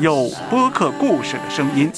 [0.00, 1.90] 有播客故事的声音。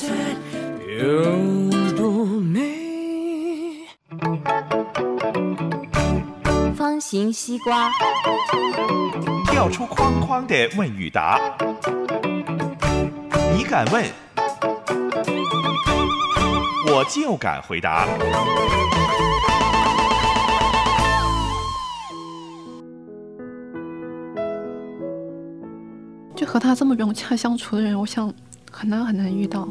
[6.76, 7.90] 方形西瓜，
[9.46, 11.40] 跳出框框的问与答，
[13.56, 14.04] 你敢问，
[16.88, 18.06] 我就敢回答。
[26.36, 28.30] 就和他这么融洽相处的人，我想
[28.70, 29.66] 很难很难遇到。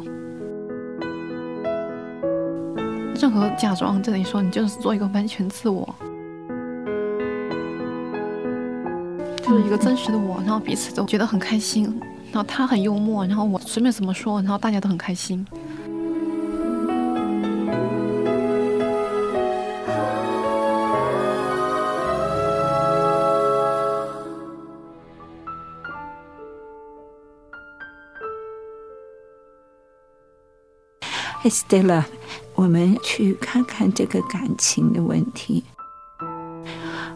[3.21, 5.87] 任何假装，这里说你就是做一个完全自我，
[9.43, 11.83] 就是一个真实的我，然后彼此都觉得很开心。
[12.31, 15.45] 然后他很幽默，然后我随便怎么说，然后大家都很开心。
[31.49, 32.03] ，Stella，
[32.55, 35.63] 我们去看看这个感情的问题。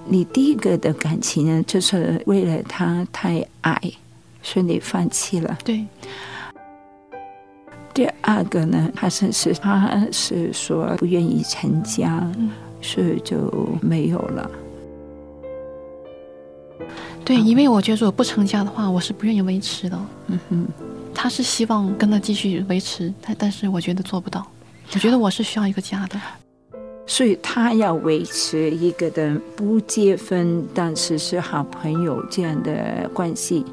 [0.05, 3.79] 你第一个的感情呢，就是为了他太矮，
[4.41, 5.57] 所以你放弃了。
[5.63, 5.85] 对。
[7.93, 12.25] 第二个呢，他是是他是说不愿意成家，
[12.81, 14.49] 所以就没有了。
[17.25, 19.99] 对，因为我觉得如果不成家的话，我是不愿意维持的。
[20.27, 20.67] 嗯哼。
[21.21, 24.47] 他是希望跟他继续维持，但但是我觉得做不到。
[24.93, 26.17] 我觉得我是需要一个家的，
[27.05, 33.65] 所以他要维持一个的不结婚，但是是好朋友这样的关系。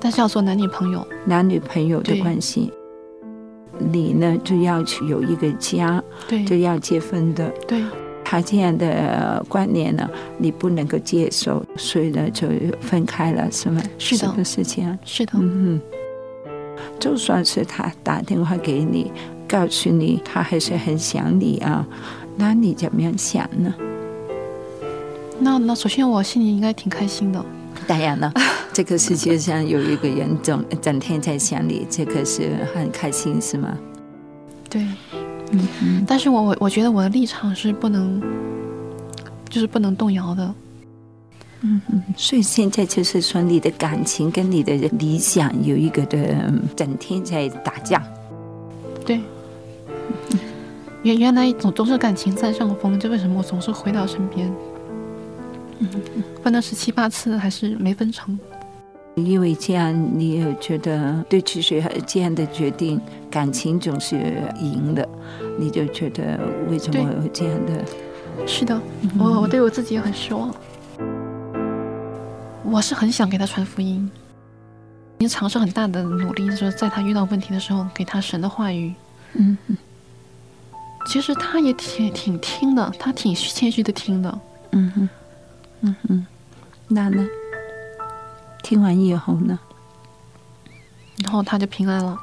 [0.00, 2.72] 但是要做男女朋友，男女朋友的关系，
[3.78, 7.82] 你呢就要去有一个家，对，就要结婚的，对。
[8.30, 10.06] 他这样的观念呢，
[10.36, 12.46] 你不能够接受，所以呢就
[12.78, 13.80] 分开了，是吗？
[13.98, 14.98] 是的，不是这样？
[15.02, 15.32] 是的。
[15.36, 15.80] 嗯
[17.00, 19.10] 就算是他打电话给你，
[19.48, 21.86] 告诉你他还是很想你啊，
[22.36, 23.74] 那你怎么样想呢？
[25.40, 27.42] 那那首先我心里应该挺开心的。
[27.86, 28.30] 当然了，
[28.74, 33.74] 这个世界上有一个人总整天在想你，这个是很开心，是吗？
[34.68, 34.84] 对。
[35.52, 38.20] 嗯，但是我我我觉得我的立场是不能，
[39.48, 40.54] 就是不能动摇的。
[41.60, 48.02] 嗯嗯，所以现在就是说，你的感情跟你的理想有一个的整天在打架。
[49.04, 49.20] 对。
[51.02, 54.52] 原原来总总是感情占上风，就为什么我总是回到身边？
[55.78, 55.88] 嗯，
[56.42, 58.38] 分了十七八次还是没分成。
[59.24, 64.16] 因为这样，你也觉得对其实这样的决定，感情总是
[64.60, 65.08] 赢的，
[65.58, 67.84] 你就觉得为什么会这样的？
[68.46, 68.80] 是的，
[69.18, 70.54] 我我对我自己也很失望。
[72.64, 74.10] 我是很想给他传福音，
[75.16, 78.92] 已经尝试很大的努力，就是在他遇到问题的时候，给他神的话语。
[79.34, 79.76] 嗯嗯。
[81.06, 84.38] 其实他也挺挺听的，他挺谦虚的听的。
[84.72, 85.08] 嗯哼，
[85.80, 86.26] 嗯哼，
[86.88, 87.26] 那呢？
[88.62, 89.58] 听完以后呢，
[91.22, 92.18] 然后他就平安了。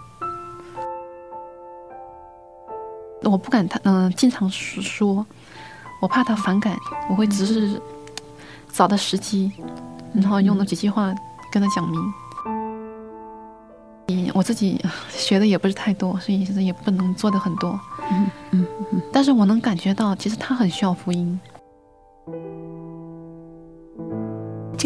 [3.24, 5.26] 我不敢他嗯经常说，
[6.02, 6.78] 我怕他反感，
[7.10, 7.82] 我会只是
[8.72, 9.52] 找的时机，
[10.14, 11.12] 然后用那几句话
[11.52, 12.14] 跟他讲明。
[14.08, 14.80] 嗯，我自己
[15.10, 17.80] 学的也不是太多，所以也不能做的很多。
[18.12, 21.40] 嗯嗯嗯，但是我能感觉到，其实他很需要福音。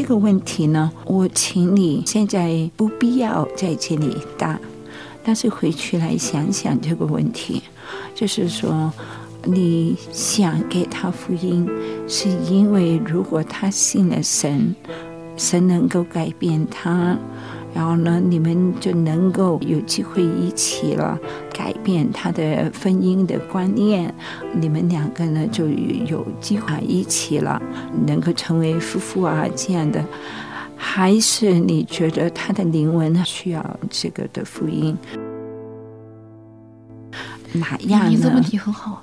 [0.02, 4.58] 这个问题呢，我请你现在不必要在这里答，
[5.26, 7.62] 但是回去来想想这个问题，
[8.16, 8.94] 就是说，
[9.44, 11.70] 你想给他福音，
[12.08, 14.74] 是因为如果他信了神，
[15.36, 17.18] 神能够改变他。
[17.80, 21.18] 然后呢，你们就能够有机会一起了，
[21.54, 24.14] 改变他的婚姻的观念。
[24.54, 27.62] 你们两个呢，就有机会一起了，
[28.06, 30.04] 能够成为夫妇啊这样的。
[30.76, 34.98] 还是你觉得他的灵魂需要这个的福音？
[37.54, 38.10] 哪样呢？
[38.10, 39.02] 你这问题很好。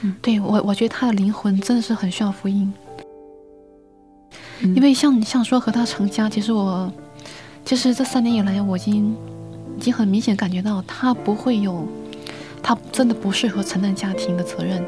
[0.00, 2.72] 嗯，对我，我觉得他的灵魂真的是很需要福音。
[4.62, 6.90] 因为像像说和他成家，其实我。
[7.66, 9.12] 其实这三年以来，我已经
[9.76, 11.84] 已经很明显感觉到他不会有，
[12.62, 14.82] 他真的不适合承担家庭的责任。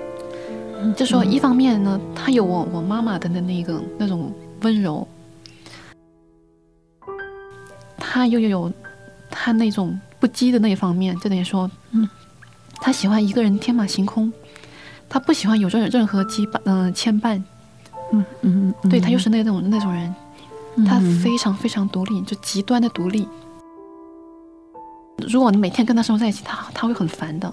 [0.97, 5.07] 就说一方面呢，他有我我妈妈的那那个那种温柔，
[7.99, 8.73] 他又有
[9.29, 12.09] 他那种不羁的那一方面，就等于说，嗯，
[12.77, 14.33] 他喜欢一个人天马行空，
[15.09, 17.43] 他不喜欢有任任何羁绊嗯牵绊，
[18.13, 20.15] 嗯嗯，对他又是那种那种人，
[20.85, 23.29] 他非常非常独立，就极端的独立。
[25.27, 27.53] 如果你每天跟他生活在一起，他他会很烦的。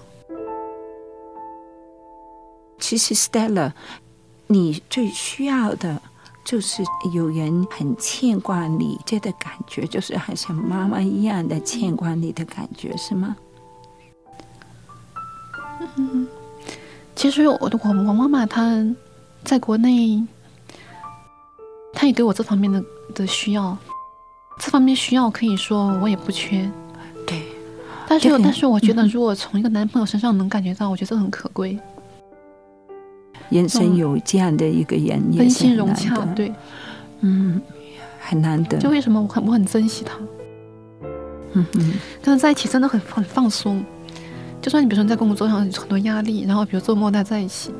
[2.78, 3.72] 其实，Stella，
[4.48, 6.00] 你最需要的，
[6.44, 6.84] 就是
[7.14, 13.36] 有人很牵挂你，这个感觉，就是好像妈妈一样的牵挂你的感觉，是吗？
[15.96, 16.28] 嗯，
[17.16, 18.86] 其实我我我妈妈她
[19.44, 20.24] 在国内，
[22.06, 22.84] 她也给我这方面的
[23.16, 23.76] 的需要，
[24.60, 26.70] 这方面需要可以说我也不缺。
[27.26, 27.42] 对，
[28.08, 31.80] 但是但是我觉得，如果从一个男朋友身上能感觉到，我觉得很可贵。
[33.50, 36.54] 人生有这样的一个人，温馨融洽，对，
[37.22, 37.60] 嗯，
[38.20, 38.78] 很难得。
[38.78, 40.14] 就为什么我很我很珍惜他，
[41.54, 43.84] 嗯嗯，跟他在一起真的很很放松。
[44.62, 47.74] 就算你比如说你在工作上有很多压力，然后比如周末大家在一起，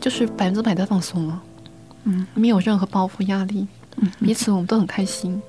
[0.00, 1.40] 就是百分之百的放松了，
[2.06, 3.66] 嗯，没有任何包袱压力，
[3.96, 5.42] 嗯，彼此我们都很开心。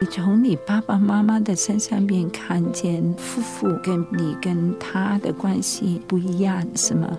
[0.00, 7.18] 你从你爸爸妈妈的身上面看见夫妇跟你跟他的关系不一样，是吗？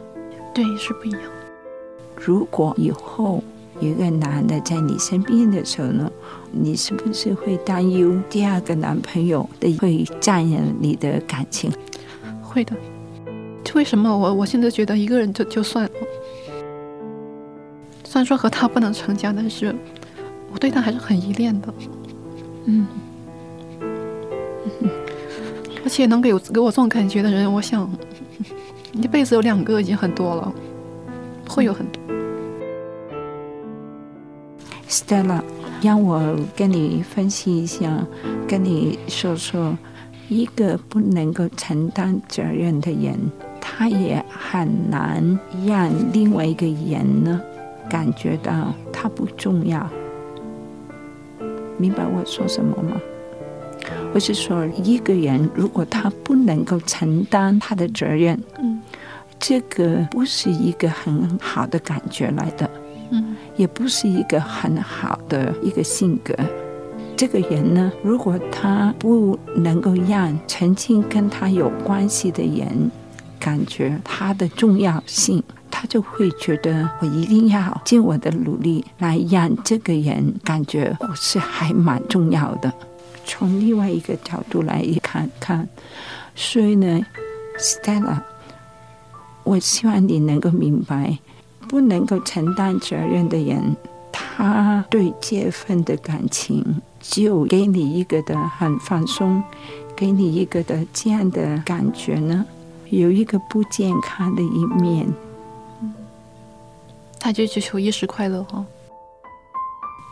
[0.54, 1.22] 对，是不一样。
[2.16, 3.44] 如果以后
[3.80, 6.12] 有一个男的在你身边的时候呢，
[6.52, 11.72] 你是不是会担忧第二个男朋友的会占有你的感情？
[12.42, 12.76] 会的。
[13.64, 15.92] 就为什么我我现在觉得一个人就就算了，
[18.12, 19.74] 虽然说和他不能成家，但是
[20.52, 21.74] 我对他还是很依恋的。
[22.66, 22.86] 嗯，
[25.86, 27.90] 而且能给我给我这种感觉的人，我想。
[28.92, 30.54] 一辈子有两个已经很多了，
[31.48, 32.02] 会有很多。
[34.90, 35.42] Stella，
[35.82, 38.06] 让我跟你分析一下，
[38.46, 39.78] 跟你说说，
[40.28, 43.18] 一个不能够承担责任的人，
[43.62, 47.42] 他也很难让另外一个人呢
[47.92, 49.86] 感觉到他不重要。
[51.78, 53.02] 明白我说什么吗？
[54.14, 58.80] 我是说，一个人如果他不能够承担他的责任，嗯，
[59.38, 62.70] 这个不是一个很好的感觉来的，
[63.10, 66.34] 嗯，也不是一个很好的一个性格。
[67.18, 72.90] 这个人呢，如果他不能够让曾经跟他有关系的人
[73.40, 75.44] 感觉他的重要性，
[75.82, 82.72] 他就会觉得我一定要尽我的努力来让这个人感觉我是还蛮重要的。
[83.26, 85.68] 从另外一个角度来看看，
[86.36, 87.04] 所以呢
[87.58, 88.20] ，Stella，
[89.44, 91.18] 我希望你能够明白，
[91.68, 93.76] 不能够承担责任的人，
[94.12, 96.64] 他对这份的感情，
[97.00, 99.42] 就给你一个的很放松，
[99.96, 102.46] 给你一个的这样的感觉呢，
[102.92, 105.12] 有一个不健康的一面。
[107.24, 108.66] 他就追求一时快乐哈，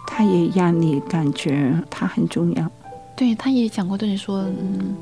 [0.05, 2.71] 他也让你感觉他很重要。
[3.17, 4.95] 对，他也讲过，对你说，嗯，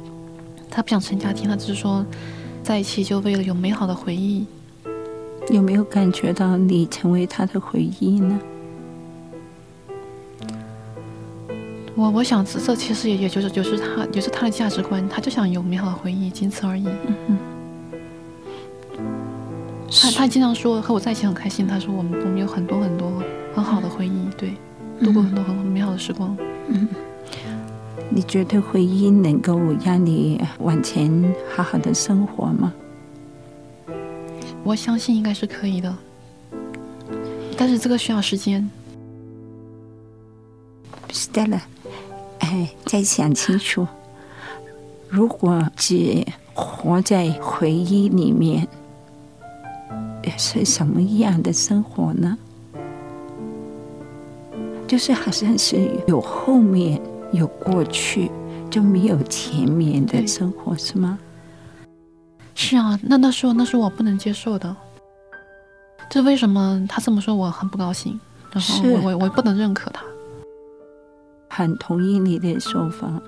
[0.72, 2.05] 他不想成家庭，他只是说，
[2.63, 4.48] 在一起就为了有美好的回忆。
[5.50, 8.39] 有没有感觉到你成为他的回忆呢？
[11.93, 16.86] 我我想这这其实也也就是就是他也是他的价值观，他就想有美好的回忆，仅此而已。
[16.86, 17.38] 嗯嗯。
[20.17, 23.09] 他他经常说和我在一起很开心，他说我们我们有很多很多
[23.53, 24.57] 很好的回忆，对，
[25.00, 26.36] 度过很多很美好的时光。
[26.67, 26.88] 嗯。
[28.09, 32.74] 你觉得回忆能够让你往前好好的生活吗？
[34.63, 35.95] 我相信应该是可以的，
[37.55, 38.69] 但是这个需要时间。
[41.12, 41.62] Stella，
[42.39, 43.88] 哎，再想清楚，
[45.07, 48.67] 如果只活在回忆里面，
[50.38, 52.38] 是什么样的生活呢？
[54.88, 57.01] 就是好像是有后面。
[57.34, 58.31] 有过去
[58.69, 61.19] 就没有前面的生活是吗？
[62.55, 64.74] 是啊，那那时候那是我不能接受的。
[66.10, 68.17] 这为什么他这么说我很不高兴？
[68.53, 70.05] 然后我我我不能认可他。
[71.50, 73.22] 很同意你的说法。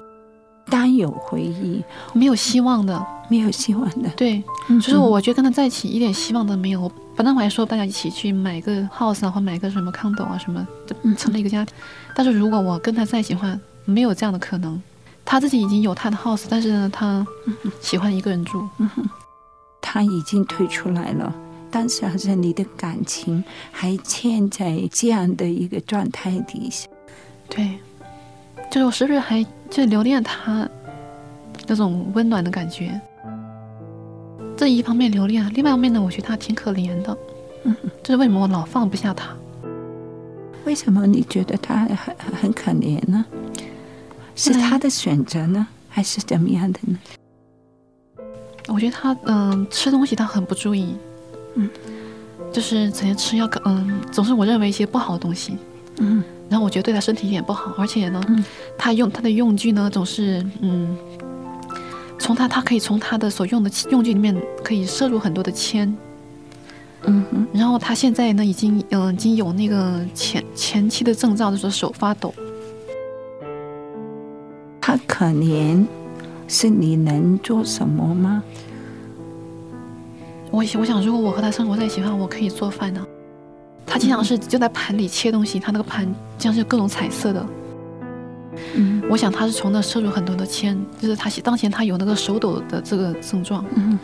[0.68, 4.10] 单有回忆，没有希望的，没有希望的。
[4.18, 6.92] 对，就是我我觉得跟他在一起一点希望都没有。
[7.16, 10.66] 本来我还说大家一起去买个 house 啊，或买个什么 condo 啊什么，
[11.18, 11.74] 成立一个家庭。
[12.16, 14.82] 但是如果我跟他在一起的话，没有这样的可能。
[15.26, 17.26] 他自己已经有他的 house，但是呢，他
[17.82, 18.68] 喜欢一个人住。
[19.82, 21.34] 他已经退出来了，
[21.70, 26.88] 但是好像你的感情还欠在这样的一个状态底下。
[27.50, 27.78] 对，
[28.72, 30.68] 就是我是不是还就留恋他
[31.68, 33.00] 那种温暖的感觉？
[34.60, 37.18] 这一方面留恋，另外一方面呢，我觉得他挺可怜的。
[37.64, 37.74] 嗯，
[38.04, 39.34] 就是为什么我老放不下他？
[40.66, 43.26] 为什么你觉得他很很可怜呢？
[44.36, 47.00] 是他的选择呢，还是怎么样的呢？
[48.68, 50.94] 我觉得他嗯，吃东西他很不注意，
[51.56, 51.70] 嗯，
[52.52, 55.58] 就是整天吃药，嗯，总是我认为一些不好的东西，
[56.00, 58.22] 嗯，然后我觉得对他身体也不好，而且呢，
[58.78, 60.98] 他用他的用具呢，总是嗯，
[62.30, 65.92] 从他他可以从他的所用的用具里面可以摄入很多的铅，
[67.06, 72.32] 嗯哼，然后他现在呢，已经嗯，已经有那个前前期的症状，就是手发抖。
[74.80, 75.84] 他可怜，
[76.48, 78.44] 是你能做什么吗？
[80.52, 83.04] 我我想，如果我和他生活在一起的话，我可以做饭呢。
[83.88, 86.06] 他经常是就在盘里切东西，他那个盘
[86.38, 87.44] 经常是各种彩色的。
[88.76, 93.66] 嗯，我想他是从那摄入很多的铅，就是他当前他有那个手抖的这个症状。
[93.76, 93.98] 嗯，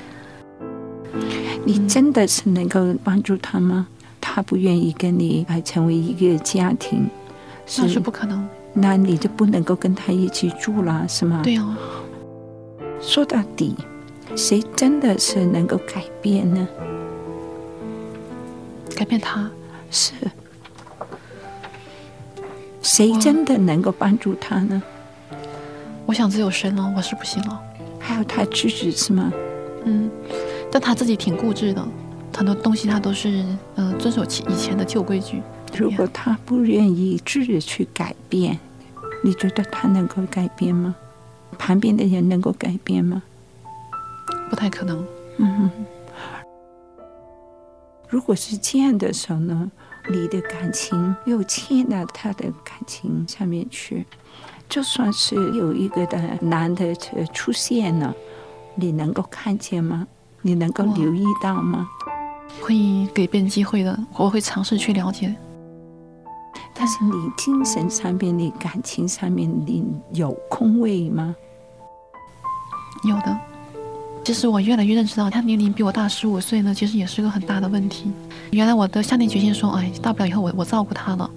[1.64, 3.88] 你真的是能够帮助他吗？
[4.20, 7.08] 他不愿意跟你来成为一个家庭，
[7.78, 8.48] 那是不可能。
[8.74, 11.42] 那你就不能够跟他一起住了，是吗？
[11.44, 11.78] 对啊。
[13.00, 13.76] 说到底，
[14.36, 16.68] 谁真的是能够改变呢？
[18.96, 19.50] 改变他
[19.92, 20.14] 是？
[22.86, 24.82] 谁真的能够帮助他呢？
[26.06, 27.60] 我想只有神了，我是不行了。
[28.00, 29.34] 还有他自己是吗？
[29.86, 30.08] 嗯，
[30.72, 31.84] 但他自己挺固执的，
[32.38, 35.42] 很多东西他都是嗯遵守以前的旧规矩。
[35.76, 38.60] 如果他不愿意自己去改变，
[39.24, 40.96] 你觉得他能够改变吗？
[41.58, 43.24] 旁边的人能够改变吗？
[44.48, 45.04] 不太可能。
[45.38, 45.72] 嗯。
[48.08, 49.72] 如果是这样的时候呢，
[50.08, 54.06] 你的感情又欠到他的感情上面去，
[54.70, 56.96] 就算是有一个的男的
[57.34, 58.14] 出现了，
[58.76, 60.08] 你能够看见吗？
[60.42, 61.90] 你能够留意到吗？
[62.62, 65.36] 会给别人机会的，我会尝试去了解。
[66.74, 69.84] 但是你精神上面、你感情上面，你
[70.14, 71.36] 有空位吗？
[73.04, 73.55] 有的。
[74.26, 78.12] 其实我越来越认识到，他年龄比我大十五岁呢，其实也是个很大的问题。
[78.50, 81.30] 原来我的下定决心说，哎，大不了以后我我照顾他了。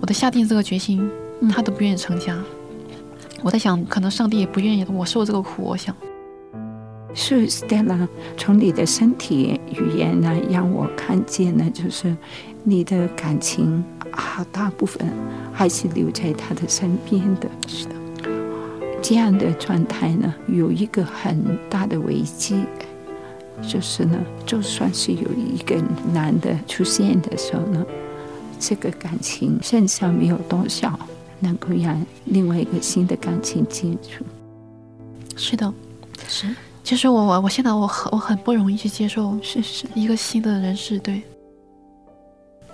[0.00, 1.08] 我的下定这个决心，
[1.52, 2.36] 他都不愿意成家。
[3.40, 5.62] 我在想，可能上帝也不愿意我受这个苦。
[5.62, 5.94] 我想，
[7.14, 12.16] 是 Stella，从你的身体语言呢，让我看见呢，就是
[12.64, 13.84] 你的感情。
[14.10, 15.08] 好大部分
[15.52, 17.94] 还是留在他的身边的，是的。
[19.06, 22.64] 这样的状态呢，有一个很大的危机，
[23.60, 25.76] 就是呢，就算是有一个
[26.10, 27.84] 男的出现的时候呢，
[28.58, 30.98] 这个感情剩下没有多少
[31.38, 34.24] 能够让另外一个新的感情进入。
[35.36, 35.70] 是的，
[36.26, 36.56] 是。
[36.82, 41.20] 其实我我我现在我很我很不容易去接受，是是一个新的人士，对，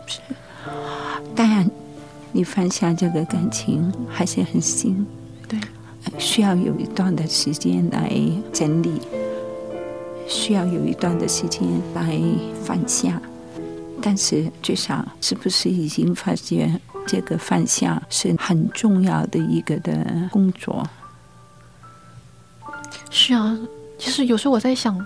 [0.06, 0.20] 是。
[1.34, 1.68] 当然，
[2.30, 5.04] 你放下这个感情还是很新，
[5.48, 5.58] 对，
[6.20, 8.12] 需要有一段的时间来
[8.52, 9.00] 整理，
[10.28, 12.20] 需要有一段的时间来
[12.62, 13.20] 放下。
[14.02, 20.86] 但是至少，是不是已经发现这个放下是很重要的一个的工作？
[23.10, 23.58] 是啊，
[23.98, 25.04] 其实有时候我在想，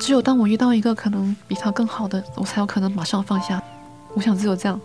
[0.00, 3.62] 只有当我遇到一个可能比他更好的，我才有可能马上放下。
[4.14, 4.80] 我想只有这样，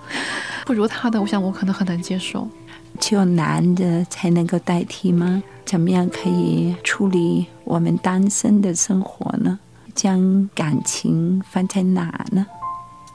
[0.66, 2.48] 不如他的，我想我可能很难接受。
[2.96, 5.42] 只有男的才能够代替吗？
[5.64, 9.58] 怎么样可以处理我们单身的生活呢？
[9.94, 12.46] 将感情放在哪呢？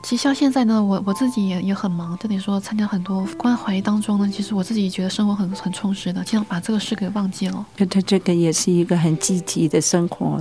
[0.04, 7.66] 其实像现在呢，我我自己也也很忙，这里说参加很多关怀当中呢，其实我自己觉得生活很很充实的，经常把这个事给忘记了。
[7.78, 10.41] 觉得这个也是一个很积极的生活。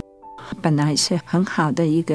[0.62, 2.14] 本来是很好的一个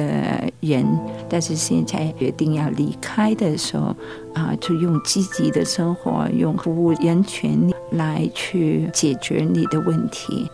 [0.60, 0.86] 人，
[1.28, 3.94] 但是现在决定要离开的时候，
[4.34, 10.50] 啊，就用积极的生活，用服务人权来去解决你的问题。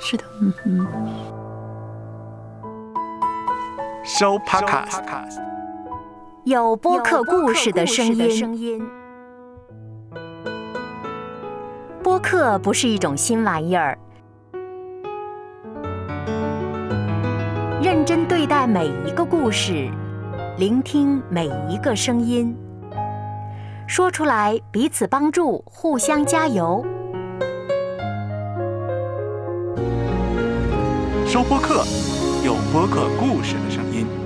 [0.00, 0.86] 是的，嗯嗯。
[4.04, 5.00] 收 Podcast，
[6.44, 8.82] 有播客故事的声音。
[12.02, 13.98] 播客不是一种新玩意儿。
[17.94, 19.88] 认真对待每一个故事，
[20.58, 22.52] 聆听每一个声音。
[23.86, 26.84] 说出来彼此帮助，互相加油。
[31.24, 31.84] 收播客，
[32.44, 34.23] 有播客故事的声音。